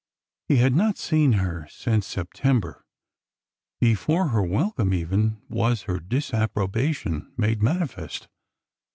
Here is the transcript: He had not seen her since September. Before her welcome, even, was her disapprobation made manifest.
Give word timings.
He 0.47 0.55
had 0.55 0.73
not 0.73 0.97
seen 0.97 1.33
her 1.33 1.67
since 1.69 2.07
September. 2.07 2.83
Before 3.79 4.29
her 4.29 4.41
welcome, 4.41 4.95
even, 4.95 5.39
was 5.47 5.83
her 5.83 5.99
disapprobation 5.99 7.31
made 7.37 7.61
manifest. 7.61 8.27